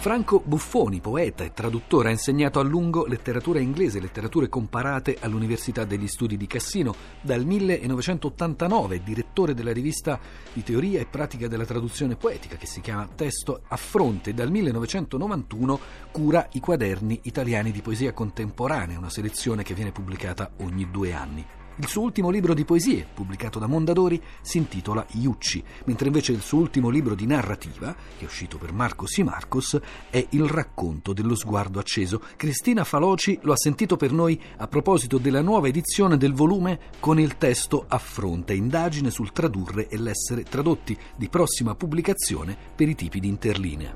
[0.00, 5.84] Franco Buffoni, poeta e traduttore, ha insegnato a lungo letteratura inglese e letterature comparate all'Università
[5.84, 6.94] degli Studi di Cassino.
[7.20, 10.20] Dal 1989 è direttore della rivista
[10.52, 14.32] di teoria e pratica della traduzione poetica che si chiama Testo a Fronte.
[14.34, 15.80] Dal 1991
[16.12, 21.57] cura i quaderni italiani di poesia contemporanea, una selezione che viene pubblicata ogni due anni.
[21.80, 26.40] Il suo ultimo libro di poesie, pubblicato da Mondadori, si intitola Iucci, mentre invece il
[26.40, 29.78] suo ultimo libro di narrativa, che è uscito per Marcos y Marcos,
[30.10, 32.20] è Il racconto dello sguardo acceso.
[32.34, 37.20] Cristina Faloci lo ha sentito per noi a proposito della nuova edizione del volume con
[37.20, 42.96] il testo a fronte, indagine sul tradurre e l'essere tradotti, di prossima pubblicazione per i
[42.96, 43.94] tipi di interlinea.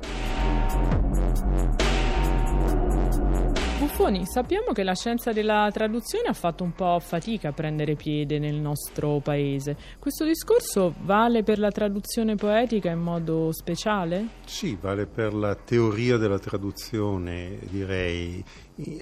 [4.02, 8.41] Buffoni, sappiamo che la scienza della traduzione ha fatto un po' fatica a prendere piede
[8.41, 9.77] nel nostro paese.
[10.01, 14.27] Questo discorso vale per la traduzione poetica in modo speciale?
[14.45, 18.45] Sì, vale per la teoria della traduzione, direi,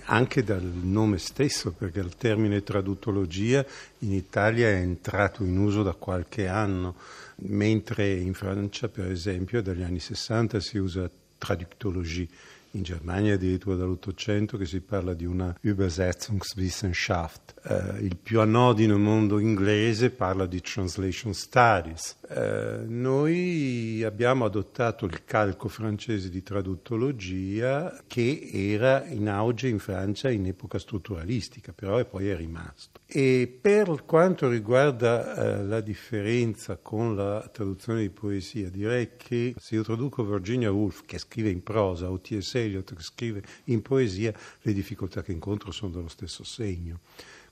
[0.05, 3.65] anche dal nome stesso, perché il termine tradutologia
[4.01, 6.97] in Italia è entrato in uso da qualche anno,
[7.37, 12.29] mentre in Francia, per esempio, dagli anni 60 si usa traductologie
[12.73, 17.55] in Germania addirittura dall'Ottocento che si parla di una Übersetzungswissenschaft.
[17.65, 22.17] Eh, il più anodino mondo inglese parla di translation studies.
[22.33, 30.31] Eh, noi abbiamo adottato il calco francese di traduttologia che era in auge in Francia
[30.31, 33.01] in epoca strutturalistica, però poi è rimasto.
[33.05, 39.75] E per quanto riguarda eh, la differenza con la traduzione di poesia, direi che se
[39.75, 42.55] io traduco Virginia Woolf, che scrive in prosa, o T.S.
[42.55, 47.01] Eliot, che scrive in poesia, le difficoltà che incontro sono dello stesso segno.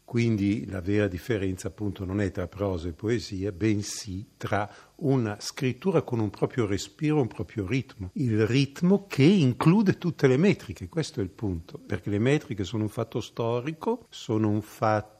[0.08, 4.66] Quindi la vera differenza appunto non è tra prosa e poesia, bensì tra
[5.00, 8.08] una scrittura con un proprio respiro, un proprio ritmo.
[8.14, 12.84] Il ritmo che include tutte le metriche, questo è il punto, perché le metriche sono
[12.84, 15.17] un fatto storico, sono un fatto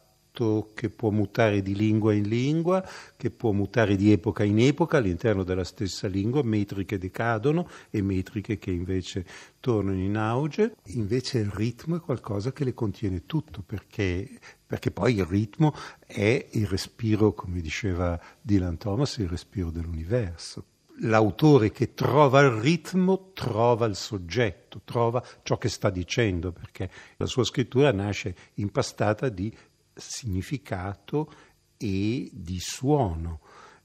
[0.75, 5.43] che può mutare di lingua in lingua, che può mutare di epoca in epoca all'interno
[5.43, 9.25] della stessa lingua, metriche decadono e metriche che invece
[9.61, 10.77] tornano in auge.
[10.95, 14.29] Invece il ritmo è qualcosa che le contiene tutto, perché,
[14.65, 15.75] perché poi il ritmo
[16.07, 20.65] è il respiro, come diceva Dylan Thomas, il respiro dell'universo
[21.01, 27.27] l'autore che trova il ritmo trova il soggetto, trova ciò che sta dicendo, perché la
[27.27, 29.55] sua scrittura nasce impastata di
[29.99, 31.31] significato
[31.77, 33.41] e di suono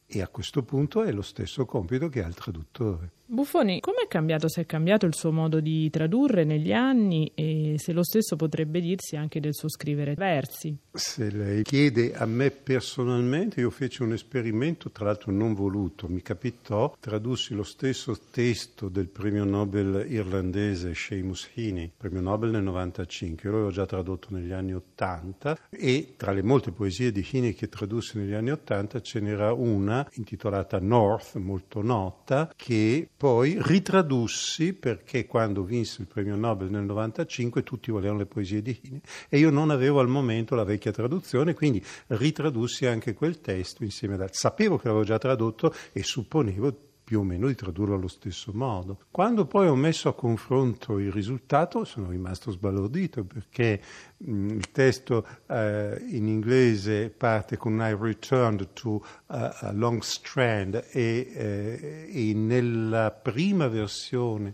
[0.06, 3.12] e a questo punto è lo stesso compito che ha il traduttore.
[3.34, 7.78] Buffoni, come è cambiato, se è cambiato il suo modo di tradurre negli anni e
[7.80, 10.78] se lo stesso potrebbe dirsi anche del suo scrivere versi?
[10.92, 16.22] Se lei chiede a me personalmente, io feci un esperimento, tra l'altro non voluto, mi
[16.22, 23.50] capitò, tradussi lo stesso testo del premio Nobel irlandese Seamus Heaney, premio Nobel nel 95,
[23.50, 27.68] io l'avevo già tradotto negli anni 80 e tra le molte poesie di Heaney che
[27.68, 35.26] tradussi negli anni 80 ce n'era una intitolata North, molto nota, che poi ritradussi perché
[35.26, 39.50] quando vinse il premio Nobel nel 95 tutti volevano le poesie di Hine e io
[39.50, 44.36] non avevo al momento la vecchia traduzione, quindi ritradussi anche quel testo insieme ad altri.
[44.36, 49.00] Sapevo che l'avevo già tradotto e supponevo più o meno di tradurlo allo stesso modo.
[49.12, 53.82] Quando poi ho messo a confronto il risultato sono rimasto sbalordito perché
[54.18, 60.76] mh, il testo eh, in inglese parte con I returned to a, a long strand
[60.92, 64.54] e, eh, e nella prima versione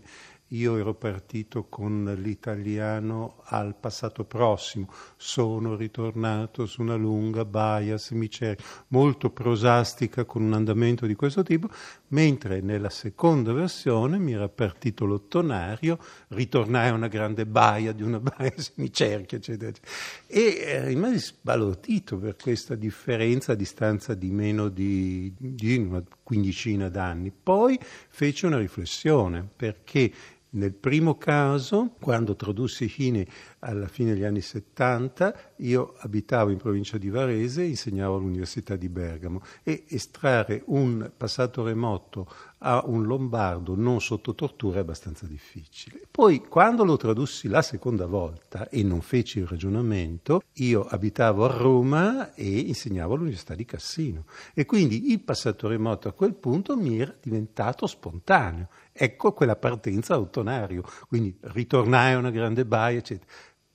[0.52, 8.64] io ero partito con l'italiano al passato prossimo, sono ritornato su una lunga baia semicerchio,
[8.88, 11.68] molto prosastica con un andamento di questo tipo,
[12.10, 15.98] mentre nella seconda versione mi era partito l'ottonario,
[16.28, 19.92] ritornai a una grande baia di una baia semicerchio, eccetera, eccetera.
[20.26, 26.88] E eh, rimasi sbalordito per questa differenza a distanza di meno di, di una quindicina
[26.88, 27.30] d'anni.
[27.30, 27.78] Poi
[28.08, 30.12] fece una riflessione, perché
[30.52, 33.26] nel primo caso, quando tradussi Hine
[33.60, 38.88] alla fine degli anni 70, io abitavo in provincia di Varese e insegnavo all'Università di
[38.88, 42.28] Bergamo e estrarre un passato remoto
[42.62, 46.02] a un lombardo non sotto tortura è abbastanza difficile.
[46.10, 51.56] Poi, quando lo tradussi la seconda volta e non feci il ragionamento, io abitavo a
[51.56, 54.24] Roma e insegnavo all'Università di Cassino
[54.54, 58.68] e quindi il passato remoto a quel punto mi era diventato spontaneo
[59.02, 63.30] Ecco quella partenza autonario, quindi ritornai a una grande baia, eccetera.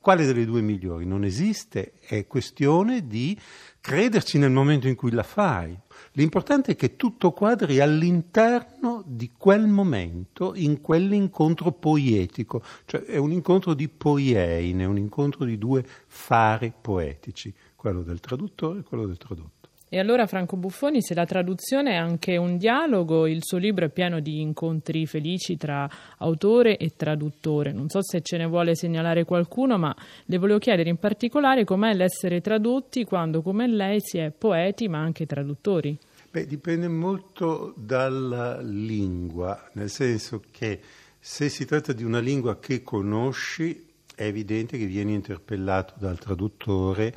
[0.05, 1.03] Quale delle due migliori?
[1.03, 3.35] Non esiste, è questione di
[3.81, 5.75] crederci nel momento in cui la fai.
[6.11, 13.31] L'importante è che tutto quadri all'interno di quel momento, in quell'incontro poietico, cioè è un
[13.31, 19.07] incontro di poieine, è un incontro di due fari poetici, quello del traduttore e quello
[19.07, 19.54] del tradotto.
[19.95, 23.89] E allora Franco Buffoni, se la traduzione è anche un dialogo, il suo libro è
[23.89, 27.71] pieno di incontri felici tra autore e traduttore.
[27.71, 29.95] Non so se ce ne vuole segnalare qualcuno, ma
[30.25, 34.99] le volevo chiedere in particolare com'è l'essere tradotti quando, come lei, si è poeti ma
[34.99, 35.97] anche traduttori.
[36.29, 40.77] Beh, dipende molto dalla lingua, nel senso che
[41.17, 47.13] se si tratta di una lingua che conosci, è evidente che vieni interpellato dal traduttore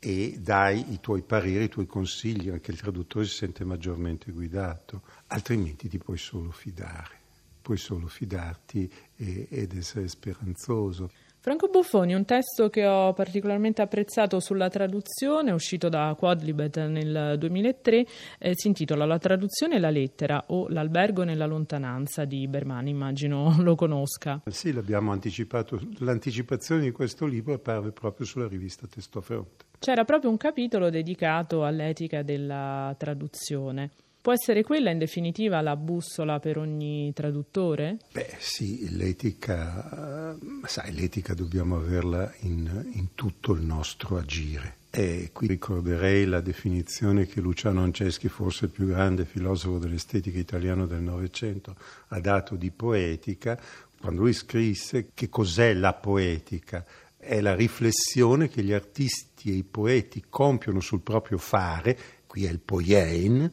[0.00, 5.02] e dai i tuoi pareri, i tuoi consigli, anche il traduttore si sente maggiormente guidato,
[5.28, 7.20] altrimenti ti puoi solo fidare,
[7.60, 11.10] puoi solo fidarti e, ed essere speranzoso.
[11.42, 18.06] Franco Buffoni, un testo che ho particolarmente apprezzato sulla traduzione, uscito da Quadlibet nel 2003,
[18.38, 23.56] eh, si intitola La traduzione e la lettera o L'albergo nella lontananza di Bermani, immagino
[23.64, 24.42] lo conosca.
[24.50, 29.64] Sì, l'abbiamo anticipato, l'anticipazione di questo libro apparve proprio sulla rivista Testo Fronte.
[29.78, 33.92] C'era proprio un capitolo dedicato all'etica della traduzione.
[34.22, 37.96] Può essere quella in definitiva la bussola per ogni traduttore?
[38.12, 44.76] Beh sì, l'etica, sai, l'etica dobbiamo averla in, in tutto il nostro agire.
[44.90, 50.84] E qui ricorderei la definizione che Luciano Anceschi, forse il più grande filosofo dell'estetica italiano
[50.84, 51.74] del Novecento,
[52.08, 53.58] ha dato di poetica,
[53.98, 56.84] quando lui scrisse che cos'è la poetica.
[57.16, 61.96] È la riflessione che gli artisti e i poeti compiono sul proprio fare,
[62.26, 63.50] qui è il poiein,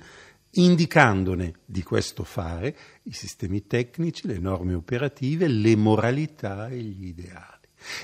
[0.58, 7.56] indicandone di questo fare i sistemi tecnici, le norme operative, le moralità e gli ideali.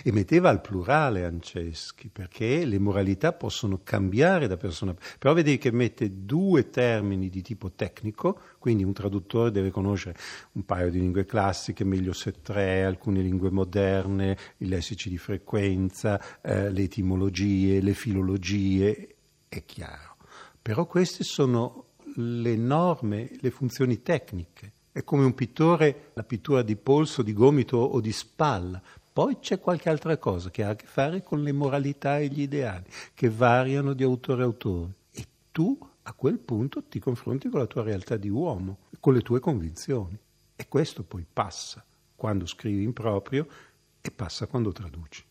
[0.04, 4.96] E metteva al plurale Anceschi, perché le moralità possono cambiare da persona.
[5.18, 10.16] Però vedi che mette due termini di tipo tecnico, quindi un traduttore deve conoscere
[10.52, 16.22] un paio di lingue classiche, meglio se tre, alcune lingue moderne, i lessici di frequenza,
[16.42, 19.16] eh, le etimologie, le filologie,
[19.50, 20.18] è chiaro.
[20.62, 24.72] Però queste sono le norme, le funzioni tecniche.
[24.92, 28.82] È come un pittore, la pittura di polso, di gomito o di spalla.
[29.12, 32.42] Poi c'è qualche altra cosa che ha a che fare con le moralità e gli
[32.42, 34.94] ideali, che variano di autore a autore.
[35.12, 39.22] E tu a quel punto ti confronti con la tua realtà di uomo, con le
[39.22, 40.18] tue convinzioni.
[40.56, 41.84] E questo poi passa
[42.16, 43.48] quando scrivi in proprio
[44.00, 45.24] e passa quando traduci.